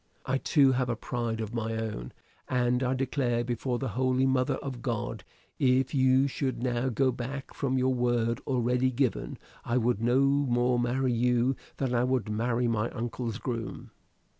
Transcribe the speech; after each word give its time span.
I 0.25 0.39
too 0.39 0.71
have 0.71 0.89
a 0.89 0.95
pride 0.95 1.39
of 1.41 1.53
my 1.53 1.77
own: 1.77 2.11
and 2.49 2.81
I 2.81 2.95
declare 2.95 3.43
before 3.43 3.77
the 3.77 3.89
holy 3.89 4.25
mother 4.25 4.55
of 4.55 4.81
God, 4.81 5.23
if 5.59 5.93
you 5.93 6.27
should 6.27 6.63
now 6.63 6.89
go 6.89 7.11
back 7.11 7.53
from 7.53 7.77
your 7.77 7.93
word 7.93 8.41
already 8.47 8.89
given, 8.89 9.37
I 9.63 9.77
would 9.77 10.01
no 10.01 10.17
more 10.21 10.79
marry 10.79 11.13
you 11.13 11.55
than 11.77 11.93
I 11.93 12.03
would 12.03 12.29
marry 12.29 12.67
my 12.67 12.89
uncle's 12.89 13.37
groom." 13.37 13.91